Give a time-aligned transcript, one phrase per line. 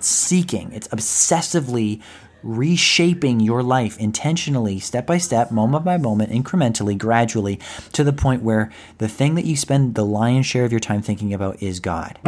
[0.00, 0.72] It's seeking.
[0.72, 2.00] It's obsessively
[2.42, 7.60] reshaping your life intentionally, step by step, moment by moment, incrementally, gradually,
[7.92, 11.02] to the point where the thing that you spend the lion's share of your time
[11.02, 12.18] thinking about is God.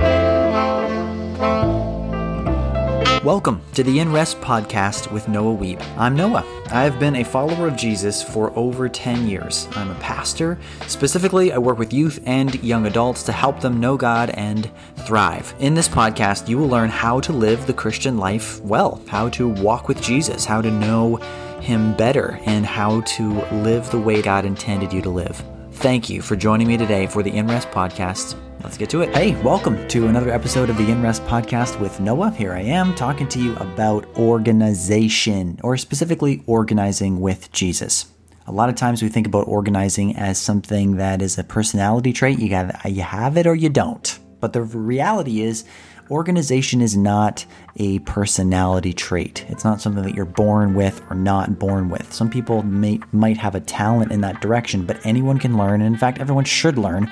[3.24, 5.80] Welcome to the In Rest podcast with Noah Wiebe.
[5.97, 6.44] I'm Noah.
[6.72, 9.69] I have been a follower of Jesus for over 10 years.
[9.76, 10.58] I'm a pastor.
[10.88, 14.69] Specifically, I work with youth and young adults to help them know God and
[15.06, 15.54] thrive.
[15.61, 19.48] In this podcast, you will learn how to live the Christian life well, how to
[19.48, 21.15] walk with Jesus, how to know
[21.61, 25.41] Him better, and how to live the way God intended you to live.
[25.75, 28.37] Thank you for joining me today for the In Rest podcast.
[28.62, 29.12] Let's get to it.
[29.15, 32.30] Hey, welcome to another episode of the In Rest podcast with Noah.
[32.30, 38.07] Here I am talking to you about organization, or specifically organizing with Jesus.
[38.47, 42.38] A lot of times we think about organizing as something that is a personality trait.
[42.38, 44.16] You got you have it or you don't.
[44.38, 45.65] But the reality is
[46.09, 47.45] organization is not
[47.77, 49.45] a personality trait.
[49.49, 52.13] It's not something that you're born with or not born with.
[52.13, 55.80] Some people may, might have a talent in that direction, but anyone can learn.
[55.80, 57.10] And in fact, everyone should learn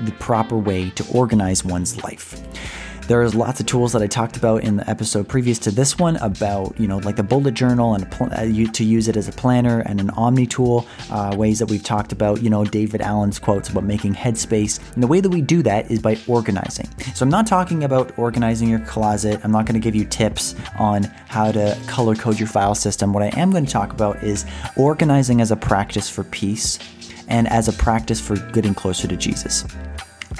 [0.00, 2.42] the proper way to organize one's life.
[3.08, 6.16] There's lots of tools that I talked about in the episode previous to this one
[6.16, 9.32] about, you know, like the bullet journal and pl- uh, to use it as a
[9.32, 13.40] planner and an Omni tool, uh, ways that we've talked about, you know, David Allen's
[13.40, 14.78] quotes about making headspace.
[14.94, 16.88] And the way that we do that is by organizing.
[17.14, 19.40] So I'm not talking about organizing your closet.
[19.42, 23.12] I'm not going to give you tips on how to color code your file system.
[23.12, 26.78] What I am going to talk about is organizing as a practice for peace
[27.28, 29.64] and as a practice for getting closer to Jesus.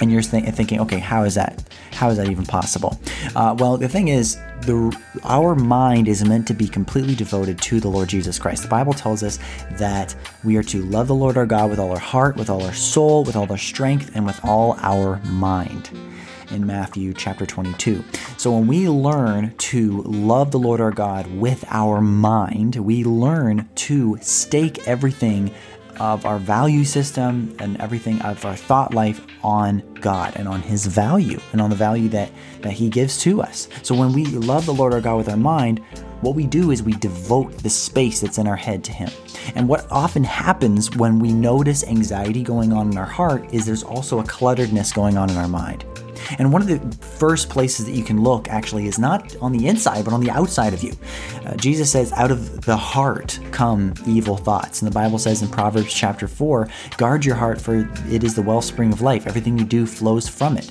[0.00, 1.62] And you're th- thinking, okay, how is that?
[1.92, 2.98] How is that even possible?
[3.36, 7.80] Uh, well, the thing is, the our mind is meant to be completely devoted to
[7.80, 8.62] the Lord Jesus Christ.
[8.62, 9.38] The Bible tells us
[9.72, 12.62] that we are to love the Lord our God with all our heart, with all
[12.62, 15.90] our soul, with all our strength, and with all our mind
[16.50, 18.04] in Matthew chapter 22.
[18.36, 23.68] So when we learn to love the Lord our God with our mind, we learn
[23.76, 25.52] to stake everything
[26.00, 30.86] of our value system and everything of our thought life on God and on His
[30.86, 32.30] value and on the value that,
[32.60, 33.68] that He gives to us.
[33.82, 35.80] So when we love the Lord our God with our mind,
[36.20, 39.10] what we do is we devote the space that's in our head to Him.
[39.54, 43.82] And what often happens when we notice anxiety going on in our heart is there's
[43.82, 45.84] also a clutteredness going on in our mind.
[46.38, 49.66] And one of the first places that you can look actually is not on the
[49.66, 50.94] inside, but on the outside of you.
[51.44, 54.82] Uh, Jesus says, out of the heart come evil thoughts.
[54.82, 58.42] And the Bible says in Proverbs chapter 4, guard your heart, for it is the
[58.42, 59.26] wellspring of life.
[59.26, 60.70] Everything you do flows from it.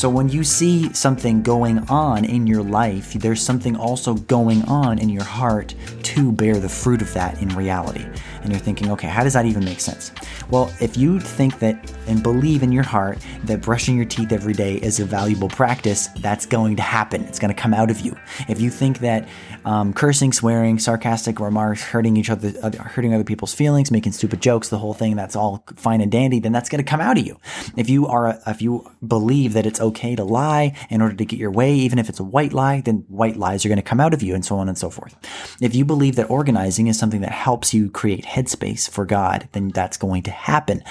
[0.00, 4.98] So when you see something going on in your life, there's something also going on
[4.98, 5.74] in your heart
[6.04, 8.06] to bear the fruit of that in reality.
[8.42, 10.12] And you're thinking, okay, how does that even make sense?
[10.50, 14.54] Well, if you think that and believe in your heart that brushing your teeth every
[14.54, 17.22] day is a valuable practice, that's going to happen.
[17.24, 18.16] It's going to come out of you.
[18.48, 19.28] If you think that
[19.64, 24.70] um, cursing, swearing, sarcastic remarks, hurting each other, hurting other people's feelings, making stupid jokes,
[24.70, 27.26] the whole thing, that's all fine and dandy, then that's going to come out of
[27.26, 27.38] you.
[27.76, 31.38] If you are, if you believe that it's okay to lie in order to get
[31.38, 34.00] your way, even if it's a white lie, then white lies are going to come
[34.00, 35.14] out of you and so on and so forth.
[35.60, 39.68] If you believe that organizing is something that helps you create headspace for God, then
[39.68, 40.82] that's going to happen.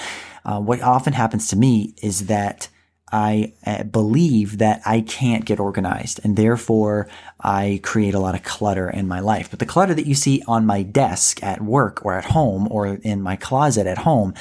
[0.44, 2.68] Uh, what often happens to me is that
[3.12, 7.08] I uh, believe that I can't get organized and therefore
[7.40, 9.50] I create a lot of clutter in my life.
[9.50, 12.86] But the clutter that you see on my desk at work or at home or
[12.86, 14.34] in my closet at home,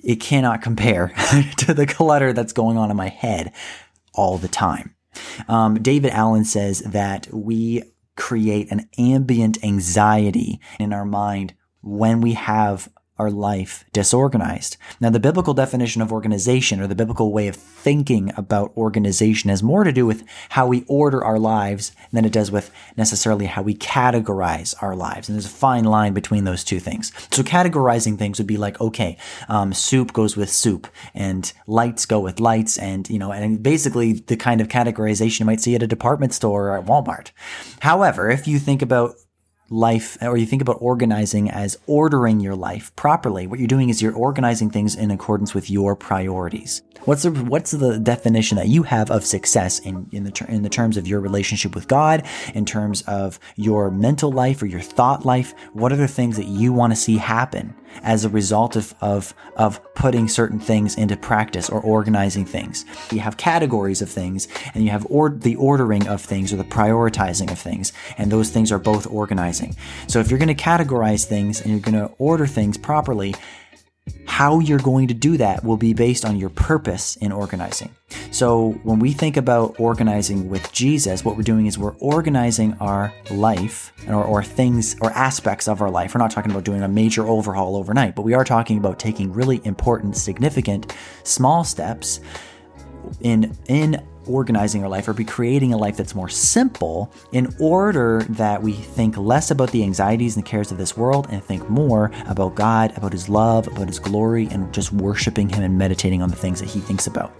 [0.00, 1.12] it cannot compare
[1.58, 3.52] to the clutter that's going on in my head
[4.14, 4.94] all the time.
[5.48, 7.82] Um, David Allen says that we
[8.16, 14.76] create an ambient anxiety in our mind when we have our life disorganized.
[15.00, 19.62] Now, the biblical definition of organization or the biblical way of thinking about organization has
[19.62, 23.62] more to do with how we order our lives than it does with necessarily how
[23.62, 25.28] we categorize our lives.
[25.28, 27.12] And there's a fine line between those two things.
[27.32, 29.18] So, categorizing things would be like, okay,
[29.48, 32.78] um, soup goes with soup and lights go with lights.
[32.78, 36.34] And, you know, and basically the kind of categorization you might see at a department
[36.34, 37.32] store or at Walmart.
[37.80, 39.16] However, if you think about
[39.70, 44.00] life or you think about organizing as ordering your life properly what you're doing is
[44.00, 46.82] you're organizing things in accordance with your priorities.
[47.04, 50.62] What's the what's the definition that you have of success in in the ter- in
[50.62, 54.80] the terms of your relationship with God in terms of your mental life or your
[54.80, 55.54] thought life?
[55.72, 59.34] What are the things that you want to see happen as a result of, of,
[59.56, 62.84] of putting certain things into practice or organizing things.
[63.10, 66.64] You have categories of things and you have or, the ordering of things or the
[66.64, 69.76] prioritizing of things, and those things are both organizing.
[70.06, 73.34] So if you're going to categorize things and you're going to order things properly,
[74.26, 77.94] how you're going to do that will be based on your purpose in organizing.
[78.30, 83.12] So when we think about organizing with Jesus, what we're doing is we're organizing our
[83.30, 86.14] life or, or things or aspects of our life.
[86.14, 89.32] We're not talking about doing a major overhaul overnight, but we are talking about taking
[89.32, 90.94] really important, significant,
[91.24, 92.20] small steps
[93.20, 98.24] in in organizing our life or be creating a life that's more simple in order
[98.28, 101.68] that we think less about the anxieties and the cares of this world and think
[101.68, 106.22] more about God, about His love, about His glory, and just worshiping Him and meditating
[106.22, 107.32] on the things that He thinks about.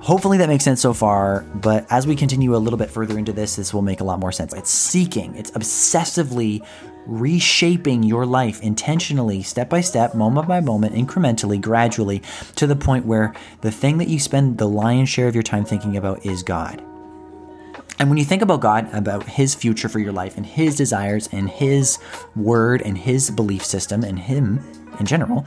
[0.00, 3.34] Hopefully that makes sense so far, but as we continue a little bit further into
[3.34, 4.54] this, this will make a lot more sense.
[4.54, 6.66] It's seeking, it's obsessively
[7.04, 12.22] reshaping your life intentionally, step by step, moment by moment, incrementally, gradually,
[12.56, 15.66] to the point where the thing that you spend the lion's share of your time
[15.66, 16.82] thinking about is God.
[17.98, 21.28] And when you think about God, about His future for your life and His desires
[21.30, 21.98] and His
[22.34, 24.64] word and His belief system and Him
[24.98, 25.44] in general,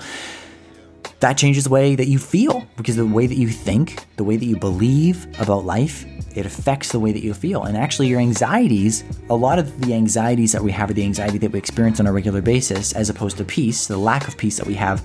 [1.23, 4.35] that changes the way that you feel because the way that you think, the way
[4.35, 6.05] that you believe about life,
[6.35, 7.63] it affects the way that you feel.
[7.63, 11.37] And actually, your anxieties, a lot of the anxieties that we have are the anxiety
[11.37, 14.57] that we experience on a regular basis, as opposed to peace, the lack of peace
[14.57, 15.01] that we have,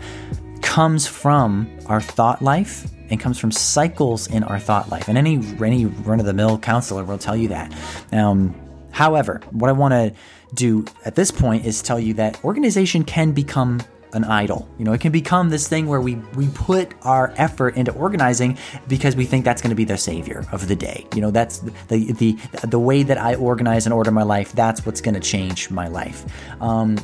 [0.61, 5.07] comes from our thought life and comes from cycles in our thought life.
[5.07, 7.73] And any any run of the mill counselor will tell you that.
[8.11, 8.57] Um,
[8.91, 10.13] however, what I want to
[10.55, 13.81] do at this point is tell you that organization can become
[14.13, 14.69] an idol.
[14.79, 18.59] You know, it can become this thing where we we put our effort into organizing
[18.89, 21.07] because we think that's going to be the savior of the day.
[21.15, 21.59] You know, that's
[21.89, 22.33] the the
[22.67, 24.53] the way that I organize and order my life.
[24.53, 26.25] That's what's going to change my life.
[26.63, 26.99] Um,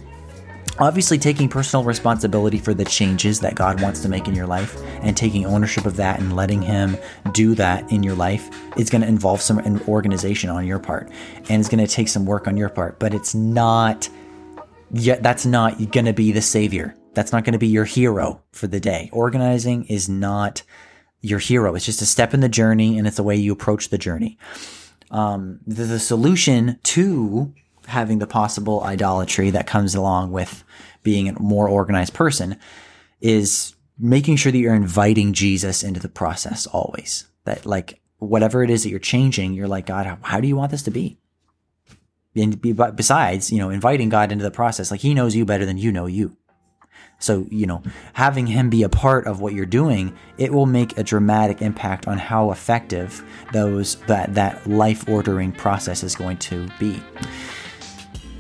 [0.79, 4.81] obviously, taking personal responsibility for the changes that God wants to make in your life
[5.03, 6.97] and taking ownership of that and letting Him
[7.33, 11.11] do that in your life is going to involve some organization on your part,
[11.49, 12.99] and it's going to take some work on your part.
[12.99, 14.09] But it's not
[14.91, 16.95] yet that's not going to be the savior.
[17.15, 19.09] That's not going to be your hero for the day.
[19.13, 20.63] Organizing is not
[21.21, 21.75] your hero.
[21.75, 24.39] It's just a step in the journey and it's the way you approach the journey.
[25.11, 27.55] Um, the, the solution to
[27.87, 30.65] having the possible idolatry that comes along with
[31.03, 32.59] being a more organized person
[33.21, 37.27] is making sure that you're inviting Jesus into the process always.
[37.45, 40.57] That like whatever it is that you're changing, you're like, God, how, how do you
[40.57, 41.19] want this to be?
[42.37, 42.61] And
[42.97, 45.93] besides, you know, inviting God into the process, like he knows you better than you
[45.93, 46.37] know you.
[47.19, 47.83] So, you know,
[48.13, 52.09] having him be a part of what you're doing, it will make a dramatic impact
[52.09, 57.01] on how effective those that that life ordering process is going to be.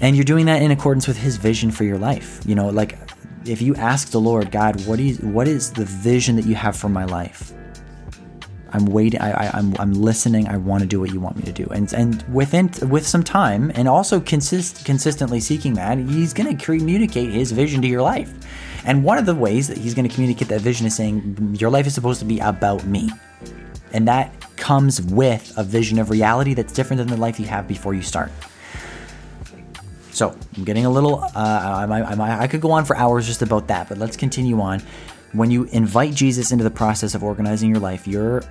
[0.00, 2.40] And you're doing that in accordance with his vision for your life.
[2.44, 2.98] You know, like
[3.46, 6.76] if you ask the Lord, God, what is what is the vision that you have
[6.76, 7.52] for my life?
[8.74, 9.20] I'm waiting.
[9.20, 10.48] I, I, am I'm, I'm listening.
[10.48, 11.64] I want to do what you want me to do.
[11.70, 16.64] And and within with some time, and also consist consistently seeking that, he's going to
[16.64, 18.32] communicate his vision to your life.
[18.84, 21.70] And one of the ways that he's going to communicate that vision is saying your
[21.70, 23.10] life is supposed to be about me,
[23.92, 27.68] and that comes with a vision of reality that's different than the life you have
[27.68, 28.32] before you start.
[30.10, 31.22] So I'm getting a little.
[31.22, 34.60] Uh, I, I, I could go on for hours just about that, but let's continue
[34.60, 34.82] on.
[35.34, 38.44] When you invite Jesus into the process of organizing your life, you're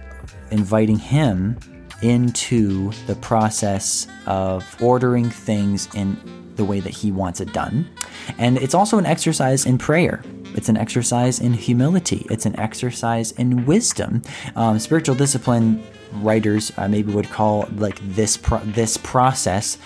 [0.52, 1.58] inviting him
[2.02, 6.18] into the process of ordering things in
[6.58, 7.90] the way that he wants it done.
[8.38, 10.22] And it's also an exercise in prayer.
[10.56, 12.28] It's an exercise in humility.
[12.30, 14.22] It's an exercise in wisdom.
[14.58, 15.82] Um, spiritual discipline
[16.16, 19.78] writers uh, maybe would call like this pro- this process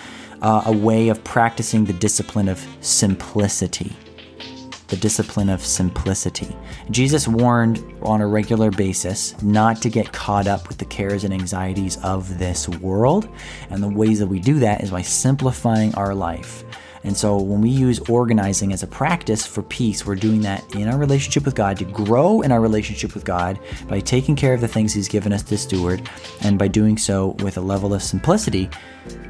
[0.42, 3.96] uh, a way of practicing the discipline of simplicity
[4.88, 6.54] the discipline of simplicity.
[6.90, 11.32] Jesus warned on a regular basis not to get caught up with the cares and
[11.32, 13.28] anxieties of this world.
[13.70, 16.64] And the ways that we do that is by simplifying our life.
[17.04, 20.88] And so when we use organizing as a practice for peace, we're doing that in
[20.88, 24.60] our relationship with God to grow in our relationship with God by taking care of
[24.60, 26.08] the things He's given us to steward
[26.42, 28.68] and by doing so with a level of simplicity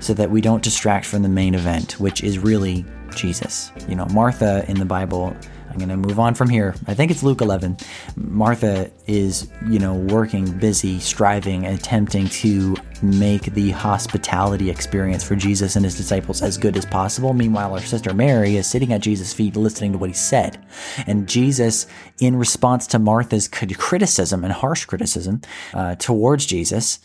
[0.01, 2.85] so that we don't distract from the main event, which is really
[3.19, 3.73] Jesus.
[3.89, 5.37] You know, Martha in the Bible,
[5.69, 6.75] I'm going to move on from here.
[6.87, 7.77] I think it's Luke 11.
[8.17, 15.77] Martha is, you know, working, busy, striving, attempting to make the hospitality experience for Jesus
[15.77, 17.35] and his disciples as good as possible.
[17.35, 20.65] Meanwhile, our sister Mary is sitting at Jesus' feet listening to what he said.
[21.07, 21.87] And Jesus,
[22.21, 25.43] in response to Martha's criticism and harsh criticism
[25.75, 27.01] uh, towards Jesus,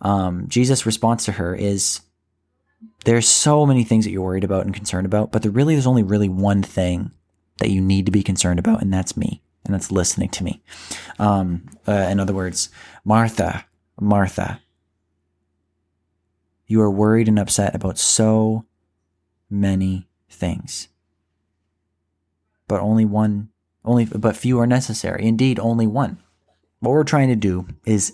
[0.00, 2.00] um, Jesus' response to her is,
[3.04, 5.86] there's so many things that you're worried about and concerned about, but there really is
[5.86, 7.12] only really one thing
[7.58, 10.62] that you need to be concerned about, and that's me, and that's listening to me.
[11.18, 12.68] Um, uh, in other words,
[13.04, 13.64] Martha,
[14.00, 14.60] Martha,
[16.66, 18.64] you are worried and upset about so
[19.48, 20.88] many things,
[22.68, 23.50] but only one
[23.82, 25.24] Only, but few are necessary.
[25.24, 26.18] Indeed, only one.
[26.80, 28.12] What we're trying to do is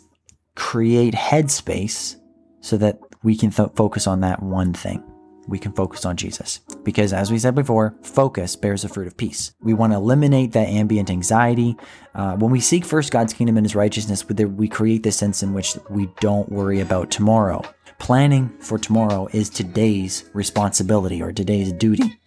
[0.54, 2.16] create headspace
[2.60, 5.02] so that we can th- focus on that one thing.
[5.48, 6.60] We can focus on Jesus.
[6.86, 9.52] Because as we said before, focus bears the fruit of peace.
[9.60, 11.76] We want to eliminate that ambient anxiety.
[12.14, 15.52] Uh, when we seek first God's kingdom and his righteousness, we create this sense in
[15.52, 17.60] which we don't worry about tomorrow.
[17.98, 22.20] Planning for tomorrow is today's responsibility or today's duty.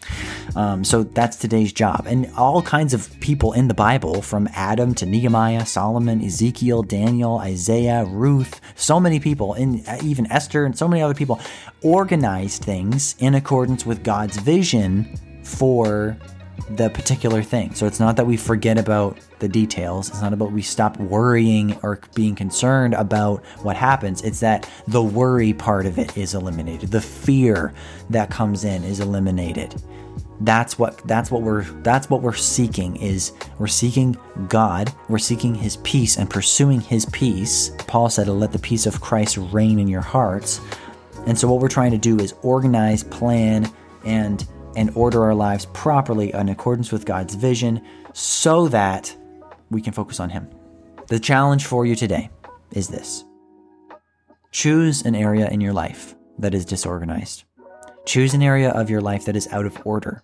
[0.56, 2.06] Um, so that's today's job.
[2.08, 7.38] And all kinds of people in the Bible, from Adam to Nehemiah, Solomon, Ezekiel, Daniel,
[7.38, 11.40] Isaiah, Ruth, so many people, and even Esther and so many other people,
[11.84, 14.49] organized things in accordance with God's vision
[15.44, 16.18] for
[16.72, 17.74] the particular thing.
[17.74, 20.10] So it's not that we forget about the details.
[20.10, 24.22] It's not about we stop worrying or being concerned about what happens.
[24.22, 26.92] It's that the worry part of it is eliminated.
[26.92, 27.74] The fear
[28.10, 29.82] that comes in is eliminated.
[30.42, 35.54] That's what that's what we're that's what we're seeking is we're seeking God, we're seeking
[35.54, 37.72] his peace and pursuing his peace.
[37.88, 40.62] Paul said, "Let the peace of Christ reign in your hearts."
[41.26, 43.70] And so what we're trying to do is organize, plan,
[44.06, 47.82] and and order our lives properly in accordance with God's vision
[48.14, 49.16] so that
[49.70, 50.48] we can focus on Him.
[51.08, 52.30] The challenge for you today
[52.72, 53.26] is this
[54.52, 57.44] choose an area in your life that is disorganized,
[58.06, 60.24] choose an area of your life that is out of order.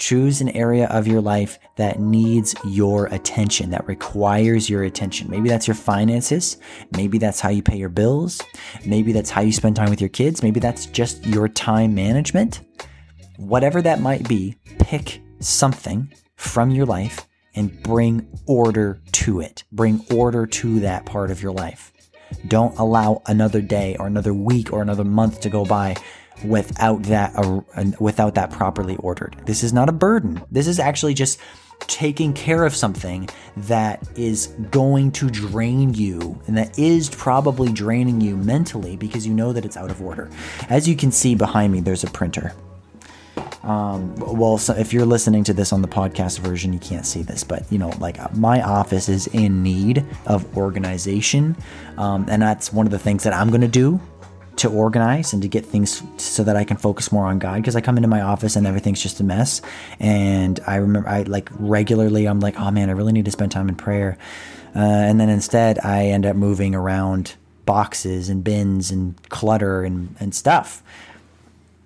[0.00, 5.28] Choose an area of your life that needs your attention, that requires your attention.
[5.30, 6.56] Maybe that's your finances.
[6.96, 8.40] Maybe that's how you pay your bills.
[8.86, 10.42] Maybe that's how you spend time with your kids.
[10.42, 12.62] Maybe that's just your time management.
[13.36, 19.64] Whatever that might be, pick something from your life and bring order to it.
[19.70, 21.92] Bring order to that part of your life.
[22.48, 25.96] Don't allow another day or another week or another month to go by
[26.44, 27.60] without that uh,
[27.98, 29.36] without that properly ordered.
[29.46, 30.42] This is not a burden.
[30.50, 31.38] This is actually just
[31.86, 38.20] taking care of something that is going to drain you and that is probably draining
[38.20, 40.30] you mentally because you know that it's out of order.
[40.68, 42.52] As you can see behind me, there's a printer.
[43.62, 47.22] Um, well, so if you're listening to this on the podcast version, you can't see
[47.22, 51.56] this, but you know, like my office is in need of organization,
[51.98, 54.00] um, and that's one of the things that I'm going to do
[54.60, 57.76] to organize and to get things so that I can focus more on God because
[57.76, 59.62] I come into my office and everything's just a mess.
[59.98, 63.52] And I remember I like regularly I'm like, oh man, I really need to spend
[63.52, 64.18] time in prayer.
[64.76, 70.14] Uh, and then instead I end up moving around boxes and bins and clutter and,
[70.20, 70.82] and stuff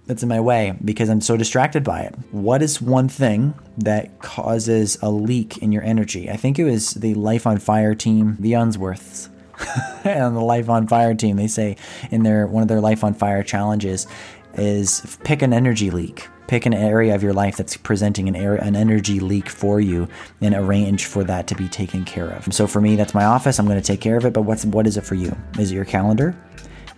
[0.07, 2.15] that's in my way because I'm so distracted by it.
[2.33, 6.29] What is one thing that causes a leak in your energy?
[6.29, 9.29] I think it was the Life on Fire team, the Unsworths.
[10.05, 11.77] and the Life on Fire team, they say
[12.11, 14.07] in their one of their Life on Fire challenges
[14.55, 16.29] is pick an energy leak.
[16.47, 20.07] Pick an area of your life that's presenting an, area, an energy leak for you
[20.43, 22.53] and arrange for that to be taken care of.
[22.53, 23.59] So for me, that's my office.
[23.59, 24.35] I'm going to take care of it.
[24.35, 25.35] But what's what is it for you?
[25.59, 26.37] Is it your calendar?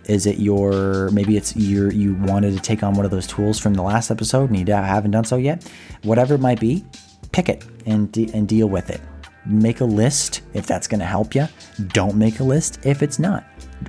[0.05, 3.57] Is it your maybe it's your you wanted to take on one of those tools
[3.57, 5.63] from the last episode and you haven't done so yet?
[6.03, 6.85] Whatever it might be,
[7.31, 9.01] pick it and de- and deal with it.
[9.47, 11.47] Make a list if that's going to help you.
[11.87, 13.45] Don't make a list if it's not.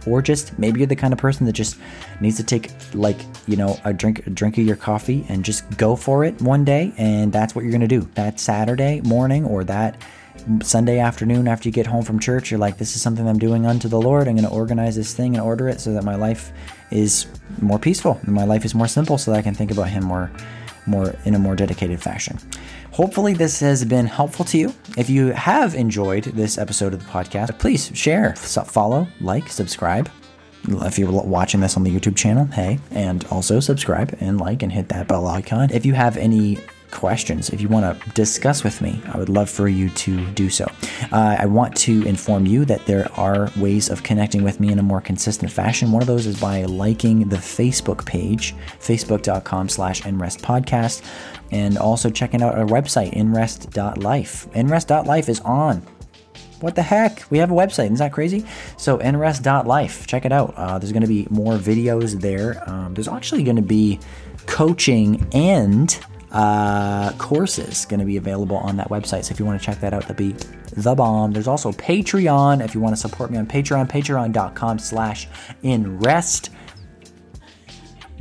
[0.07, 1.79] Or just maybe you're the kind of person that just
[2.21, 5.77] needs to take like you know a drink a drink of your coffee and just
[5.77, 8.09] go for it one day, and that's what you're going to do.
[8.15, 10.01] That Saturday morning or that
[10.63, 13.67] Sunday afternoon after you get home from church, you're like, this is something I'm doing
[13.67, 14.29] unto the Lord.
[14.29, 16.53] I'm going to organize this thing and order it so that my life
[16.91, 17.27] is
[17.61, 20.05] more peaceful and my life is more simple so that I can think about Him
[20.05, 20.31] more,
[20.89, 22.39] more in a more dedicated fashion.
[22.93, 24.75] Hopefully, this has been helpful to you.
[24.97, 30.11] If you have enjoyed this episode of the podcast, please share, follow, like, subscribe.
[30.69, 34.73] If you're watching this on the YouTube channel, hey, and also subscribe and like and
[34.73, 35.71] hit that bell icon.
[35.71, 36.59] If you have any
[36.91, 40.51] questions, if you want to discuss with me, I would love for you to do
[40.51, 40.67] so.
[41.13, 44.79] Uh, I want to inform you that there are ways of connecting with me in
[44.79, 45.93] a more consistent fashion.
[45.93, 51.03] One of those is by liking the Facebook page, facebook.com slash inrestpodcast,
[51.51, 54.49] and also checking out our website, inrest.life.
[54.53, 55.87] inrest.life is on
[56.61, 57.25] what the heck?
[57.31, 57.85] We have a website.
[57.85, 58.45] Isn't that crazy?
[58.77, 60.07] So, inrest.life.
[60.07, 60.55] Check it out.
[60.57, 62.69] Uh, there's going to be more videos there.
[62.69, 64.01] Um, there's actually going to be
[64.47, 65.97] coaching and
[66.31, 69.25] uh, courses going to be available on that website.
[69.25, 70.35] So if you want to check that out, that'd be
[70.73, 71.33] the bomb.
[71.33, 72.65] There's also Patreon.
[72.65, 75.29] If you want to support me on Patreon, patreon.com slash
[75.63, 76.51] in rest.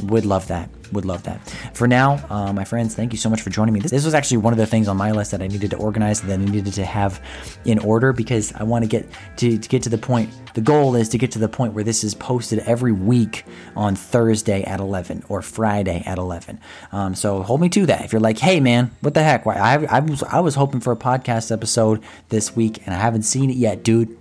[0.03, 0.69] Would love that.
[0.91, 1.41] Would love that.
[1.73, 3.79] For now, uh, my friends, thank you so much for joining me.
[3.79, 5.77] This, this was actually one of the things on my list that I needed to
[5.77, 7.21] organize, that I needed to have
[7.65, 10.29] in order because I want to get to, to get to the point.
[10.53, 13.43] The goal is to get to the point where this is posted every week
[13.75, 16.59] on Thursday at 11 or Friday at 11.
[16.91, 18.05] Um, so hold me to that.
[18.05, 19.45] If you're like, hey man, what the heck?
[19.45, 22.99] Why I, I was I was hoping for a podcast episode this week and I
[22.99, 24.15] haven't seen it yet, dude.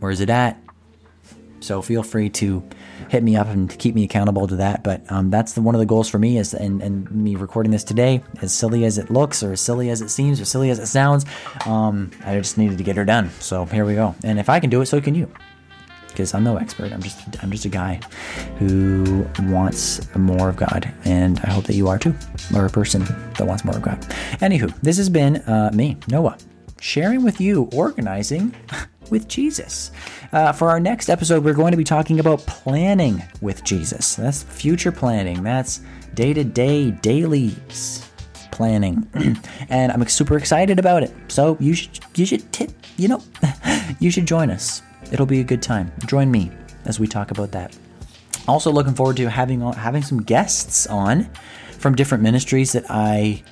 [0.00, 0.60] Where's it at?
[1.60, 2.62] So feel free to
[3.08, 4.84] hit me up and keep me accountable to that.
[4.84, 7.72] But um, that's the, one of the goals for me is and, and me recording
[7.72, 10.70] this today, as silly as it looks, or as silly as it seems, or silly
[10.70, 11.24] as it sounds.
[11.66, 13.30] Um, I just needed to get her done.
[13.40, 14.14] So here we go.
[14.24, 15.30] And if I can do it, so can you.
[16.08, 16.92] Because I'm no expert.
[16.92, 18.00] I'm just I'm just a guy
[18.58, 22.12] who wants more of God, and I hope that you are too,
[22.56, 23.04] or a person
[23.36, 24.00] that wants more of God.
[24.40, 26.36] Anywho, this has been uh, me, Noah,
[26.80, 28.52] sharing with you organizing
[29.10, 29.90] with Jesus.
[30.32, 34.16] Uh, for our next episode, we're going to be talking about planning with Jesus.
[34.16, 35.42] That's future planning.
[35.42, 35.80] That's
[36.14, 37.54] day to day, daily
[38.50, 39.08] planning,
[39.68, 41.14] and I'm super excited about it.
[41.28, 43.22] So you should you should tip you know
[44.00, 44.82] you should join us.
[45.12, 45.92] It'll be a good time.
[46.06, 46.50] Join me
[46.84, 47.76] as we talk about that.
[48.46, 51.30] Also, looking forward to having having some guests on
[51.78, 53.42] from different ministries that I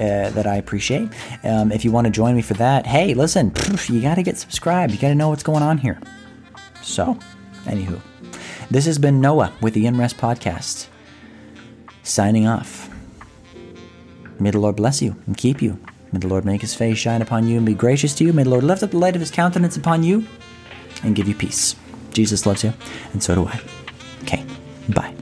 [0.00, 1.08] uh, that I appreciate.
[1.42, 3.52] Um, if you want to join me for that, hey, listen,
[3.88, 4.92] you got to get subscribed.
[4.92, 6.00] You got to know what's going on here.
[6.82, 7.18] So,
[7.64, 8.00] anywho,
[8.70, 10.88] this has been Noah with the InRest Podcast,
[12.02, 12.90] signing off.
[14.38, 15.78] May the Lord bless you and keep you.
[16.12, 18.32] May the Lord make his face shine upon you and be gracious to you.
[18.32, 20.26] May the Lord lift up the light of his countenance upon you
[21.02, 21.76] and give you peace.
[22.12, 22.72] Jesus loves you,
[23.12, 23.60] and so do I.
[24.22, 24.44] Okay,
[24.90, 25.14] bye.